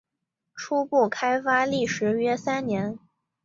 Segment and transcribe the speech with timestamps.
[0.55, 2.97] 初步开发历时约三年。